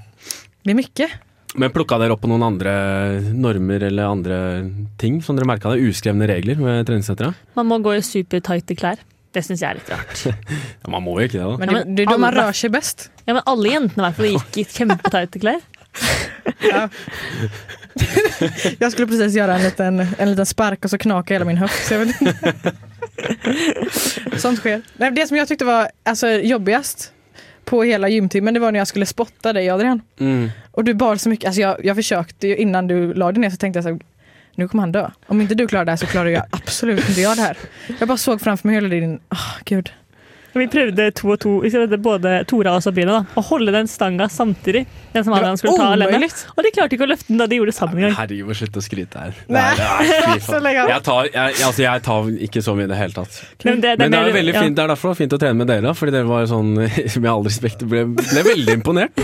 [0.62, 1.11] Det är mycket.
[1.57, 2.73] Men plukka dere opp på noen andre
[3.33, 4.39] normer eller andre
[5.01, 5.81] ting som dere merka det?
[5.89, 7.31] Uskrevne regler ved treningssentra?
[7.57, 8.99] Man må gå i supertighte klær.
[9.37, 10.22] Det syns jeg er litt rart.
[10.83, 11.57] Ja, man må jo ikke det, da.
[11.61, 13.11] Men Ja, det, men du, du, då man rører seg best.
[13.27, 15.61] Ja, men alle jentene i hvert fall gikk i kjempetighte klær.
[18.79, 21.87] Jag skulle precis göra en liten, en liten spark och så knakar hela min höft.
[21.87, 22.72] Så jag vet inte.
[24.37, 24.83] Sånt sker.
[24.96, 27.12] Nej, Det som jag tyckte var alltså, jobbigast
[27.64, 30.01] på hela gymtimmen det var när jag skulle spotta dig Adrian.
[30.20, 30.51] Mm.
[30.70, 33.51] Och du bar så mycket, alltså jag, jag försökte ju innan du la dig ner
[33.51, 33.99] så tänkte jag så här,
[34.57, 35.11] nu kommer han dö.
[35.27, 37.57] Om inte du klarar det här så klarar jag absolut inte jag det här.
[37.99, 39.90] Jag bara såg framför mig hela din, åh gud.
[40.57, 43.88] Vi prøvde to og to, vi prøvde både Tora og Sabrina, da, å holde den
[43.90, 44.87] stanga samtidig.
[45.12, 46.29] Den som Adrian skulle ta alene.
[46.55, 48.14] Og de klarte ikke å løfte den da de gjorde det sammen en gang.
[48.16, 49.37] Herregud, slutt å skryte her.
[49.53, 49.66] Nei.
[49.81, 50.73] Nei.
[50.87, 53.37] Jeg tar, jeg, altså, jeg tar ikke så mye i det hele tatt.
[53.64, 54.62] Men det, Men det er veldig ja.
[54.64, 56.73] fint, det er derfor det var fint å trene med dere, fordi dere var sånn,
[57.23, 59.23] med all respekt, ble, ble veldig imponert.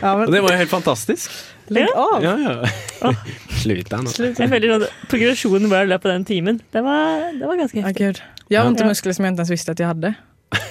[0.00, 1.32] Ja, Og det var jo helt fantastisk.
[1.72, 2.24] Legg av.
[2.24, 3.14] Ja, ja.
[3.62, 4.12] Slutt deg nå.
[4.26, 7.84] Jeg føler sånn, Progresjonen vår i løpet av den timen, det var, det var ganske
[7.86, 8.12] heftig.
[8.12, 10.14] Jeg Jag har vondt i musklene som jeg ikke ens visste at jeg hade.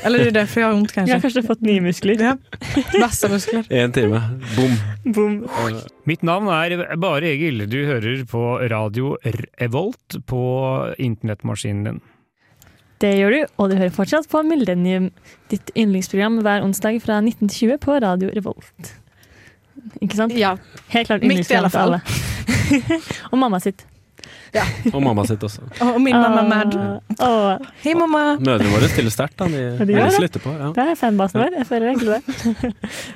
[0.04, 2.22] Eller det er derfor jeg har ont Jeg har kanskje fått nye muskler.
[2.22, 2.34] Ja.
[3.02, 3.67] Masse muskler.
[3.69, 4.22] En time.
[4.56, 4.74] Bom.
[5.15, 5.38] Bom.
[6.10, 7.65] Mitt navn er Bare Egil.
[7.72, 9.15] Du hører på radio
[9.62, 10.41] Revolt på
[10.98, 12.02] internettmaskinen din.
[13.04, 15.10] Det gjør du, og du hører fortsatt på Millennium,
[15.52, 18.93] ditt yndlingsprogram hver onsdag fra 19-20 på Radio Revolt.
[20.00, 20.36] Ikke sant?
[20.39, 20.56] Ja.
[20.93, 22.00] Helt klart yndlingsprogram til alle.
[23.32, 23.84] og mamma sitt.
[24.94, 25.63] Og mamma sitt også.
[25.82, 26.76] Og min mamma Mad.
[26.76, 28.22] Åh, åh, mamma!
[28.39, 29.38] Mødrene våre stiller sterkt.
[29.39, 29.48] da.
[29.50, 30.54] De, de de slutter på.
[30.60, 30.70] Ja.
[30.76, 31.58] det er fanbasen vår.
[31.58, 32.22] Jeg føler egentlig det.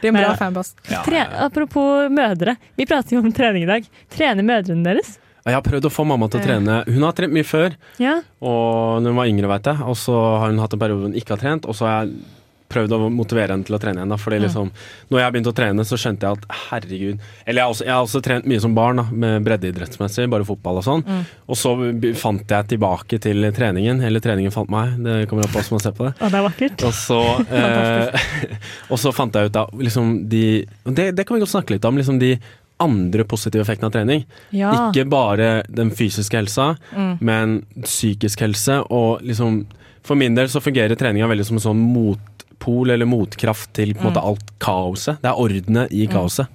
[0.02, 0.36] Det er en bra Ja.
[0.40, 0.74] fanbas.
[1.06, 2.58] Tre, apropos mødre.
[2.78, 3.86] Vi prater jo om trening i dag.
[4.14, 5.18] Trener mødrene deres?
[5.48, 6.82] Jeg har prøvd å få mamma til å trene.
[6.92, 8.18] Hun har trent mye før, Ja.
[8.44, 9.80] og når hun var yngre, vet jeg.
[9.88, 12.18] Og så har hun hatt en periode hun ikke har trent, og så har jeg
[12.70, 14.12] prøvd å motivere henne til å trene igjen.
[14.12, 14.18] Da.
[14.20, 14.72] Fordi liksom,
[15.10, 17.94] når jeg begynte å trene, så skjønte jeg at herregud Eller jeg har også, jeg
[17.96, 21.06] har også trent mye som barn, da, med breddeidrettsmessig, bare fotball og sånn.
[21.48, 21.74] Og så
[22.20, 24.02] fant jeg tilbake til treningen.
[24.04, 26.14] Eller treningen fant meg, det kommer an på hvordan man ser på det.
[26.20, 26.86] Og det er vakkert.
[26.90, 27.22] Og så,
[27.62, 28.30] eh,
[28.92, 30.46] og så fant jeg ut av liksom de
[30.86, 31.98] det, det kan vi godt snakke litt om.
[32.00, 32.36] Liksom de
[32.84, 34.20] andre positive effektene av trening.
[34.54, 34.70] Ja.
[34.92, 37.18] Ikke bare den fysiske helsa, Mm.
[37.26, 38.82] men psykisk helse.
[38.92, 39.66] Og liksom
[40.08, 41.82] For min del så fungerer treninga veldig som en sånn
[42.58, 45.22] motpol eller motkraft til på en måte alt kaoset.
[45.22, 46.48] Det er ordenet i kaoset.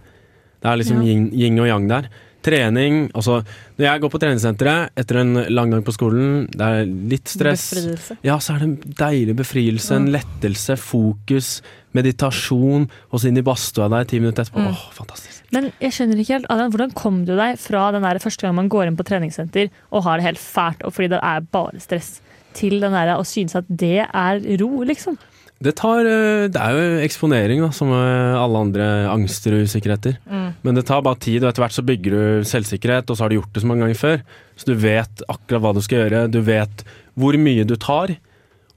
[0.62, 2.08] Det er liksom yin, yin og yang der.
[2.42, 3.44] Trening Altså,
[3.78, 7.68] når jeg går på treningssenteret etter en lang dag på skolen, det er litt stress
[7.70, 8.16] Befrielse.
[8.26, 11.62] ja, så er det en deilig befrielse, en lettelse, fokus,
[11.94, 14.58] meditasjon, og så inn i badstua der ti minutter etterpå.
[14.58, 15.44] Åh, fantastisk.
[15.54, 18.58] Men jeg skjønner ikke helt, Adrian, hvordan kom du deg fra den der første gang
[18.58, 21.78] man går inn på treningssenter og har det helt fælt, og fordi det er bare
[21.78, 22.16] stress,
[22.58, 25.14] til den der å synes at det er ro, liksom?
[25.62, 30.18] Det, tar, eh, det er jo eksponering, da, som eh, alle andre angster og usikkerheter.
[30.62, 33.32] Men det tar bare tid, og etter hvert så bygger du selvsikkerhet, og så har
[33.32, 34.20] du gjort det så mange ganger før.
[34.58, 36.84] Så du vet akkurat hva du skal gjøre, du vet
[37.18, 38.14] hvor mye du tar.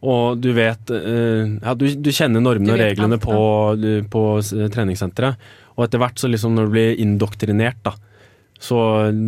[0.05, 3.37] Og du vet eh, Ja, du, du kjenner normene og reglene på,
[4.13, 4.23] på
[4.75, 5.39] treningssenteret.
[5.75, 7.95] Og etter hvert, så liksom når du blir indoktrinert, da,
[8.61, 8.77] så,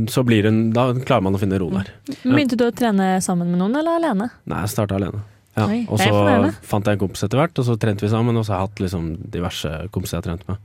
[0.09, 1.89] så blir det da klarer man å finne ro der.
[2.23, 4.29] Begynte du å trene sammen med noen, eller alene?
[4.47, 5.25] Nei, jeg starta alene.
[5.57, 5.65] Ja.
[5.67, 8.37] Oi, og så fant jeg en kompis etter hvert, og så trente vi sammen.
[8.37, 10.57] Og så har jeg hatt liksom diverse kompiser jeg har trent med.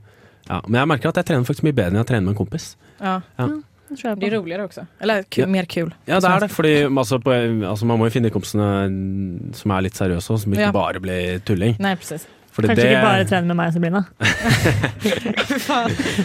[0.49, 2.41] Ja, men jeg merker at jeg trener faktisk mye bedre enn jeg trener med en
[2.45, 2.73] kompis.
[3.01, 3.21] Ja.
[3.93, 4.35] Det tror jeg Det är på.
[4.43, 4.87] roligare.
[5.01, 5.47] Eller kul, Ja.
[5.47, 5.93] mer kul.
[6.07, 6.51] Ja, det er det.
[6.51, 7.31] Fordi altså, på,
[7.69, 8.89] altså, man må jo finne kompisene
[9.55, 10.71] som er litt seriøse, og som ikke Ja.
[10.71, 11.75] bare blir tulling.
[11.79, 12.25] Nei, precis.
[12.53, 14.03] Fordi Kanskje det, ikke bare trene med meg og Sabrina.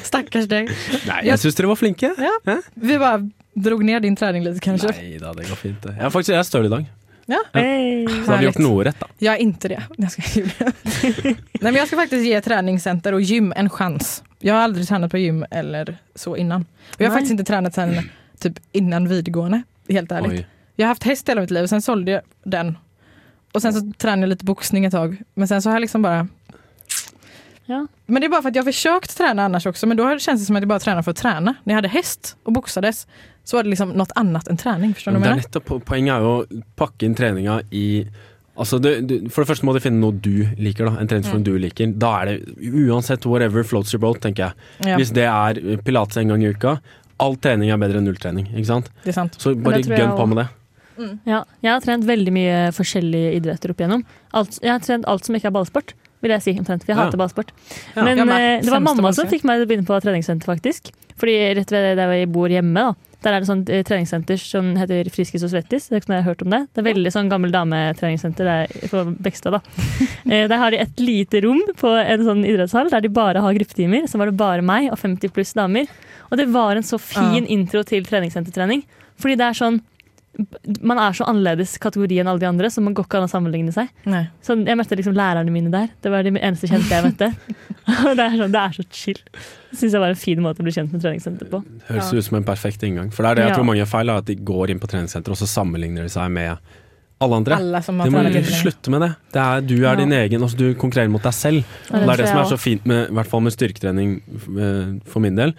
[0.08, 0.70] Stakkars deg.
[1.08, 2.10] Nei, jeg syns dere var flinke.
[2.18, 2.58] Ja.
[2.76, 3.22] Vi bare
[3.58, 4.92] drog ned din trening litt, kanskje.
[4.96, 5.88] Nei da, det går fint.
[5.88, 6.86] Jeg er faktisk jeg er støl i dag.
[7.30, 7.40] Ja.
[7.52, 8.06] Hey.
[8.08, 9.06] Så har vi gjort noe rett, da.
[9.18, 9.82] Jag är inte det.
[9.96, 14.22] Jag ska, Nej, men jag ska faktiskt ge träningscenter och gym en chans.
[14.38, 16.60] Jag har aldrig tränat på gym eller så innan.
[16.94, 17.16] Och jag har Nej.
[17.16, 20.32] faktiskt inte tränat sen typ innan videregående, helt ärligt.
[20.32, 22.78] Jeg Jag har haft häst hela mitt liv og sen sålde jag den.
[23.52, 25.16] Och sen så tränade jag lite boxning ett tag.
[25.34, 26.28] Men sen så har jag liksom bara...
[27.68, 27.86] Ja.
[28.06, 29.86] Men det är bara för att jag har försökt träna annars också.
[29.86, 31.54] Men då har det som att jag bara tränar för att träna.
[31.64, 33.06] När jag hade häst och boxades
[33.44, 34.94] så var det liksom något annat än träning.
[34.94, 35.42] Förstår du vad det jag menar?
[35.42, 38.06] nettopp Poenget er jo å pakke inn treninga i
[38.58, 40.88] Altså du, du, For det første må du finne noe du liker.
[40.88, 41.44] da En treningsform Mm.
[41.44, 41.92] du liker.
[41.94, 44.52] Da er det uansett whatever floats your boat, tenker jeg.
[44.88, 46.80] Ja, Hvis det er pilates en gang i uka,
[47.20, 48.48] all trening er bedre enn nulltrening.
[48.56, 48.90] Ikke sant?
[49.04, 49.36] det er sant.
[49.38, 50.48] Så bare det gønn på med det.
[51.26, 54.02] Ja, jeg har trent veldig mye forskjellige idretter opp igjennom.
[54.34, 56.84] Alt, jeg har trent alt som ikke er ballsport, vil jeg si omtrent.
[56.84, 57.52] For jeg hater ballsport.
[57.96, 60.90] Men eh, det var mamma som fikk meg til å begynne på treningssenter, faktisk.
[61.18, 65.08] Fordi rett ved der jeg bor hjemme, da, der er det sånn treningssenter som heter
[65.10, 65.88] Friskis og Svettis.
[65.90, 66.60] Det er ikke jeg har hørt om det.
[66.70, 69.62] Det er veldig sånn gammel dametreningssenter der på Bekstad, da.
[70.28, 73.54] Eh, Der har de et lite rom på en sånn idrettshall der de bare har
[73.56, 74.04] gruppetimer.
[74.10, 75.86] Så var det bare meg og 50 pluss damer.
[76.28, 78.82] Og det var en så fin intro til treningssentertrening.
[79.18, 79.80] Fordi det er sånn
[80.86, 83.30] man er så annerledes kategori enn alle de andre, så man går ikke an å
[83.32, 83.88] sammenligne seg.
[84.06, 84.24] Nei.
[84.44, 85.88] Så jeg møtte liksom lærerne mine der.
[86.04, 87.32] Det var de eneste kjente jeg møtte.
[88.06, 89.18] Og det er, sånn, det er så chill.
[89.72, 91.62] Det syns jeg var en fin måte å bli kjent med treningssenter på.
[91.88, 92.18] Høres Ja.
[92.18, 93.10] ut som en perfekt inngang.
[93.12, 93.56] For det er det jeg Ja.
[93.58, 96.30] tror mange gjør feil, at de går inn på treningssenter, og så sammenligner de seg
[96.30, 96.58] med
[97.20, 97.56] alle andre.
[97.58, 99.10] Alle som har De må slutte med det.
[99.34, 99.94] det er, du er Ja.
[99.96, 101.64] din egen, altså du konkurrerer mot deg selv.
[101.90, 104.20] Ja, Og det er det som er så fint med, hvert fall med styrketrening
[104.54, 105.52] eh, for min del,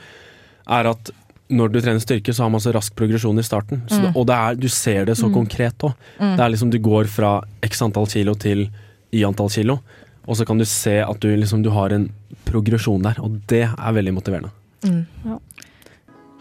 [0.70, 1.12] er at
[1.50, 3.82] når du trener styrke, så har man så rask progresjon i starten.
[3.90, 4.16] Så det, Mm.
[4.18, 5.34] og det er, du ser det så Mm.
[5.34, 5.94] konkret òg.
[6.20, 6.36] Mm.
[6.38, 8.70] Det er liksom du går fra x antall kilo til
[9.12, 9.80] y antall kilo,
[10.28, 12.12] og så kan du se at du liksom du har en
[12.46, 14.52] progresjon der, og det er veldig motiverende.
[14.84, 15.06] Mm.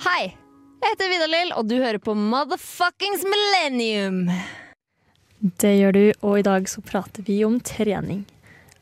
[0.04, 0.34] Hei!
[0.80, 4.30] Jeg heter Vidar-Lill, og du hører på Motherfuckings Millennium.
[5.58, 8.24] Det gjør du, og i dag så prater vi om trening.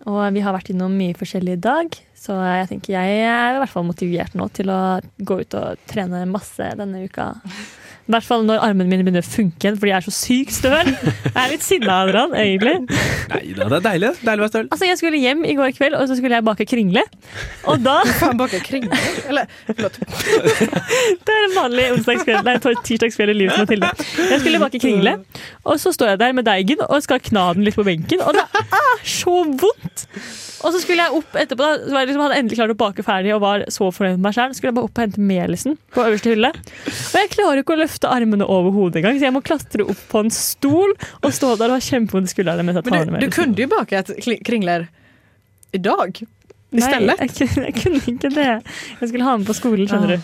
[0.07, 3.59] Og vi har vært innom mye forskjellig i dag, så jeg tenker jeg er i
[3.59, 4.81] hvert fall motivert nå til å
[5.19, 7.33] gå ut og trene masse denne uka.
[8.07, 10.55] I hvert fall når armene mine begynner å funke igjen, fordi jeg er så sykt
[10.55, 10.91] støl.
[10.93, 12.75] Jeg er litt sinna av det, egentlig.
[13.33, 14.11] Nei da, det er deilig.
[14.21, 14.69] Deilig å være støl.
[14.71, 17.03] Altså, Jeg skulle hjem i går kveld, og så skulle jeg bake kringle.
[17.67, 18.95] Og da Faen, bake kringle?
[19.27, 19.99] Eller förlåt.
[21.27, 23.93] Det er en vanlig onsdagskveld, nei, tirsdagskveld i livet til Mathilde.
[24.31, 25.17] Jeg skulle bake kringle,
[25.67, 28.39] og så står jeg der med deigen og skal kna den litt på benken, og
[28.39, 30.07] det er så vondt!
[30.65, 32.77] Og så skulle jeg opp etterpå, da, så var jeg liksom, hadde endelig klart å
[32.81, 34.55] bake ferdig og var så fornøyd med meg selv.
[34.57, 36.51] Skulle jeg bare opp og hente melisen på øverste hylle.
[36.89, 40.03] Og jeg klarer ikke å løfte armene over hodet engang, så jeg må klatre opp
[40.11, 43.07] på en stol og stå der og ha kjempevondt i skuldrene mens jeg tar Men
[43.07, 43.33] du, du melisen.
[43.33, 44.89] kunde ju bakat kli- kringler
[45.73, 45.79] i
[46.77, 47.17] Nei, i jeg, Nei,
[47.71, 48.63] jeg kunne ikke det.
[49.01, 50.21] Jeg skulle ha den på skolen, skjønner du.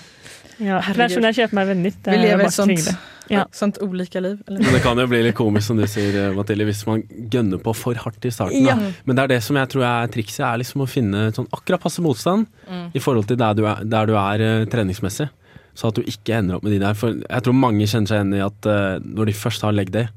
[0.62, 1.90] Ja, det er sånn jeg kjøper meg venner.
[2.04, 2.90] Vi er lever ett sånt.
[3.30, 3.44] Ja.
[3.54, 4.42] sånt ulike liv.
[4.46, 4.60] Eller?
[4.60, 7.58] Men det kan jo bli litt komisk, som du sier, eh, Mathilde, hvis man gønner
[7.62, 8.66] på for hardt i starten.
[8.66, 8.74] Ja.
[9.06, 11.80] Men det er det som jeg tror er trikset, er liksom å finne sånn akkurat
[11.80, 12.90] passe motstand Mm.
[12.94, 15.30] i forhold til der du er, der du er uh, treningsmessig.
[15.78, 16.96] Så at du ikke ender opp med de der.
[16.98, 19.92] For jeg tror mange kjenner seg igjen i at uh, når de først har leg
[19.94, 20.10] day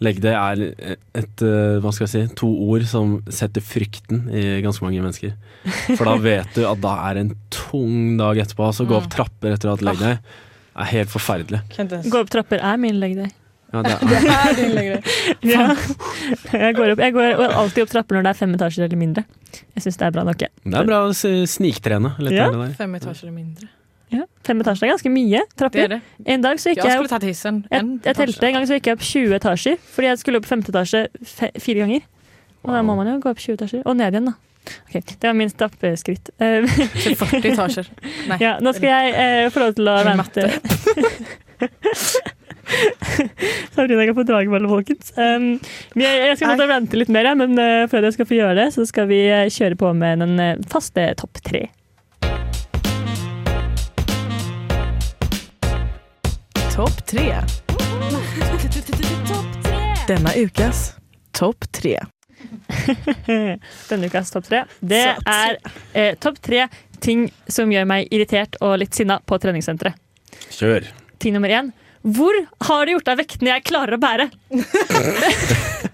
[0.00, 0.60] Leg day er
[1.12, 5.34] et, uh, hva skal jeg si, to ord som setter frykten i ganske mange mennesker.
[5.90, 8.70] For da vet du at da er det en tung dag etterpå.
[8.70, 10.16] Altså gå opp trapper etter å ha hatt leg day
[10.80, 11.60] er helt forferdelig.
[12.08, 13.28] Gå opp trapper er min leg day.
[13.70, 15.02] Ja, det er, Det är din längre.
[15.46, 15.66] Ja.
[16.52, 19.24] Jeg går, opp, jeg går alltid opp trapper når det er fem etasjer eller mindre.
[19.76, 20.42] Jeg syns det er bra nok.
[20.42, 20.50] jeg.
[20.64, 22.34] det er bra å sniktrene litt.
[22.34, 22.48] Ja.
[22.78, 23.70] Fem etasjer eller mindre.
[24.10, 24.24] Ja.
[24.46, 25.78] Fem etasjer er ganske mye Det trapper.
[25.84, 26.00] är det.
[26.24, 27.64] En dag så gikk jeg opp hissen.
[27.70, 30.40] jeg, En jeg telte en gang så gikk jeg opp 20 etasjer, fordi jeg skulle
[30.42, 32.06] opp femte etasje fe, fire ganger.
[32.64, 33.82] Og da må man jo gå opp 20 etasjer.
[33.86, 34.34] Og ned igjen, da.
[34.90, 36.30] Ok, Det var min stappeskritt.
[36.38, 37.86] Til 40 etasjer.
[38.28, 38.38] Nei.
[38.42, 40.42] ja, nå skal jeg eh, få lov til å Med vente.
[43.74, 45.12] Sabrina kan få drageballe, folkens.
[45.16, 45.52] Um,
[45.98, 48.68] jeg, jeg skal måtte vente litt mer, men uh, før jeg skal få gjøre det,
[48.76, 51.66] så skal vi eh, kjøre på med den eh, faste topp tre.
[56.80, 57.40] Topp tre.
[60.08, 60.92] Denne ukas
[61.30, 61.98] topp tre.
[63.90, 64.62] Denne ukas topp tre.
[64.80, 65.58] Det er
[65.92, 66.70] eh, topp tre
[67.04, 70.00] ting som gjør meg irritert og litt sinna på treningssenteret.
[70.56, 70.88] Kjør.
[71.20, 71.68] Ting nummer én.
[72.00, 72.40] Hvor
[72.70, 74.30] har du gjort av vektene jeg klarer å bære?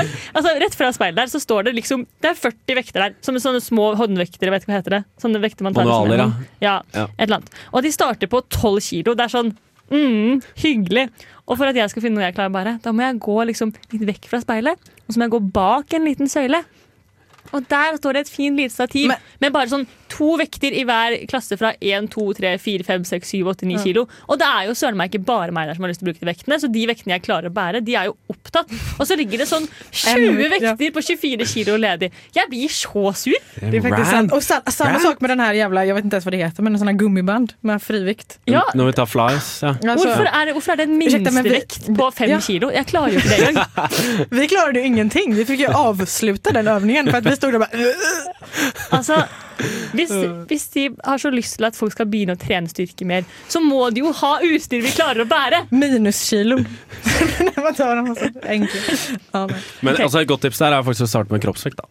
[0.36, 3.14] Altså, rett fra speilet der så står det liksom Det er 40 vekter der.
[3.24, 4.50] Som sånne små håndvekter.
[4.52, 6.28] Vet ikke hva heter det Sånne vekter man tar Manualer, ja.
[6.60, 6.74] ja.
[6.94, 7.06] Ja.
[7.16, 7.54] Et eller annet.
[7.72, 9.14] Og de starter på 12 kilo.
[9.16, 9.52] Det er sånn
[9.92, 11.08] mm, hyggelig.
[11.46, 13.36] Og for at jeg skal finne noe jeg klarer å bære, da må jeg gå
[13.52, 14.90] liksom litt vekk fra speilet.
[15.06, 16.64] Og så må jeg gå bak en liten søyle.
[17.54, 20.82] Og der står det et fint lite stativ Men- med bare sånn to vekter i
[20.88, 23.82] hver klasse fra 1, 2, 3, 4, 5, 6, 7, 8, 9 Ja.
[23.84, 24.06] kilo.
[24.28, 26.10] Og det er jo søren meg ikke bare meg der som har lyst til å
[26.12, 28.72] bruke de vektene, så de vektene jeg klarer å bære, de er jo opptatt.
[28.98, 32.10] Og så ligger det sånn 20 vekter på 24 kilo ledig.
[32.34, 33.36] Jeg blir så sur.
[33.60, 34.32] Det er faktisk sant.
[34.32, 36.74] Og samme sak med den her jævla jeg vet ikke ens hva det heter, men
[36.78, 38.38] en sånn gummiband med frivikt.
[38.48, 39.74] Ja, Når vi tar flies, ja.
[39.82, 42.38] Hvorfor er det, hvorfor er det en minstevekt på 5 Ja.
[42.40, 42.70] kilo?
[42.72, 43.66] Jeg klarer jo ikke det engang.
[44.36, 45.34] Vi klarte jo ingenting.
[45.36, 47.92] Vi fikk jo avsluta den øvningen, for at vi stod der bare
[48.92, 49.22] Altså,
[49.96, 50.12] hvis,
[50.50, 53.62] hvis de har så lyst til at folk skal begynne å trene styrke mer, så
[53.64, 55.66] må de jo ha utstyr vi klarer å bære.
[55.74, 56.60] minuskilo.
[58.46, 58.66] Men.
[59.80, 61.80] Men altså, et godt tips der er faktisk å starte med kroppsvekt.
[61.80, 61.88] da.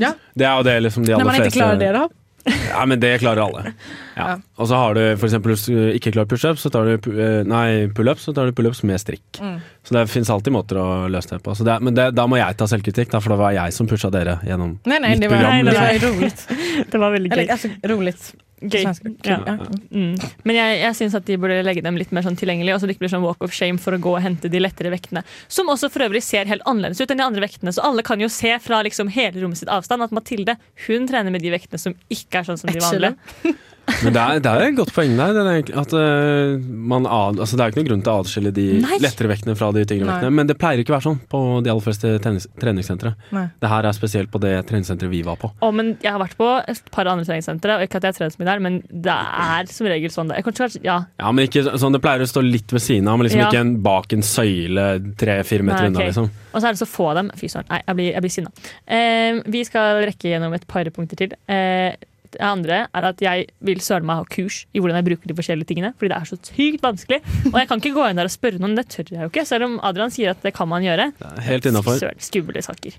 [0.00, 0.14] Ja.
[0.34, 2.21] Det er jo det liksom de aller fleste Når man ikke klarer det då?
[2.44, 3.72] Ja, men det klarer alle.
[4.16, 4.26] Ja.
[4.26, 4.36] Ja.
[4.58, 7.14] Og så har du for eksempel hvis du ikke klarer pushups, så tar du pu-
[7.16, 9.40] eh, pullups, så tar du pullups med strikk.
[9.40, 9.58] Mm.
[9.86, 11.54] Så det fins alltid måter å løse det på.
[11.58, 13.90] Så det, men det, da må jeg ta selvkritikk, da, for det var jeg som
[13.90, 15.58] pusha dere gjennom nei, nei, mitt det var, program.
[15.64, 15.84] det liksom.
[15.84, 16.46] var ju roligt.
[16.92, 17.38] Det var veldig gøy.
[17.38, 18.32] Eller altså, roligt.
[18.62, 18.84] Gøy.
[19.26, 19.38] Ja.
[19.46, 19.56] ja.
[19.90, 20.14] Mm.
[20.46, 22.88] Men jeg, jeg syns at de burde legge dem litt mer sånn tilgjengelig, og så
[22.88, 25.24] det ikke blir sånn walk of shame for å gå og hente de lettere vektene.
[25.52, 28.22] Som også for øvrig ser helt annerledes ut enn de andre vektene, så alle kan
[28.22, 31.80] jo se fra liksom hele rommet sitt avstand at Mathilde hun trener med de vektene
[31.80, 33.56] som ikke er sånn som de vanlige.
[34.02, 35.32] Men det er, det er et godt poeng der.
[35.34, 35.42] Det
[35.72, 36.58] er, at, eh,
[36.92, 38.98] man ad, altså, det er ikke noen grunn til å adskille de Nei.
[39.02, 40.30] lettere vektene fra de tyngre vektene.
[40.38, 43.14] Men det pleier ikke å være sånn på de aller fleste trenings, treningssentre.
[43.32, 45.50] Det her er spesielt på det treningssenteret vi var på.
[45.62, 48.18] Å, men jeg har vært på et par andre treningssentre, og ikke at jeg har
[48.20, 50.30] trent så mye der, men det er som regel sånn.
[50.36, 53.18] Jeg kanskje, ja, Ja, men ikke sånn, Det pleier å stå litt ved siden av,
[53.18, 53.50] men liksom Ja.
[53.50, 54.86] ikke en, bak en søyle
[55.18, 56.06] tre-fire meter Nei, unna.
[56.06, 57.30] liksom Og så er det så få av dem.
[57.36, 57.66] Fy søren.
[57.70, 58.50] Nei, jeg blir, jeg blir sinna.
[58.86, 61.32] Eh, vi skal rekke gjennom et par punkter til.
[61.48, 61.94] Eh,
[62.32, 65.36] det andre er at jeg vil søren meg ha kurs i hvordan jeg bruker de
[65.38, 65.92] forskjellige tingene.
[65.98, 67.20] Fordi det er så sykt vanskelig.
[67.52, 69.46] Og jeg kan ikke gå inn der og spørre noen, det tør jeg jo ikke.
[69.48, 71.10] Selv om Adrian sier at det kan man gjøre.
[71.46, 72.00] Helt innafor.
[72.00, 72.98] Søren, skumle saker.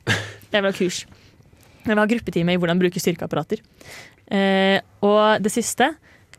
[0.53, 1.03] Jeg vil ha kurs.
[1.83, 3.63] Jeg vil ha gruppetime i hvordan bruke styrkeapparater.
[4.33, 5.91] Eh, og det siste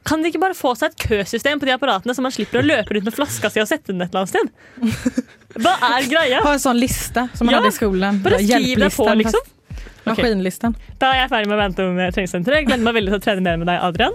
[0.05, 2.65] kan de ikke bare få seg et køsystem på de apparatene, så man slipper å
[2.65, 5.23] løpe rundt med flaska si og sette den et eller annet sted?
[5.65, 6.43] Hva er greia?
[6.45, 8.19] Ha en sånn liste som man Ja, hadde i skolen.
[8.25, 9.49] Bare skriv deg på, liksom.
[10.05, 10.73] Fast- Okay.
[11.01, 12.59] Da er jeg ferdig med å rante om treningssenteret.
[12.61, 14.13] Jeg gleder meg veldig til å trene mer med deg, Adrian.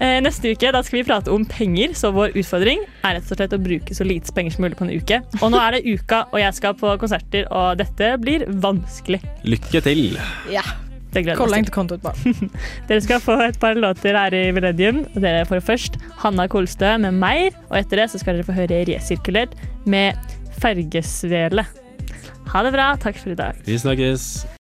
[0.00, 3.36] Eh, neste uke da skal vi prate om penger, så vår utfordring er rett og
[3.40, 5.22] slett å bruke så lite penger som mulig på en uke.
[5.42, 9.20] Og nå er det uka, og jeg skal på konserter, og dette blir vanskelig.
[9.44, 10.18] Lykke til!
[10.52, 10.62] Ja.
[11.10, 12.14] Det gleder Kolla vi oss inte kontot bara.
[12.22, 12.50] til.
[12.88, 15.04] Dere skal få et par låter her i Millennium.
[15.16, 18.84] Dere får først Hanna Kolstø med 'Meir', og etter det så skal dere få høre
[18.86, 20.14] Resirkulert med
[20.60, 21.66] 'Fergesvele'.
[22.52, 22.96] Ha det bra.
[22.96, 23.54] Takk for i dag.
[23.66, 24.46] Vi snakkes!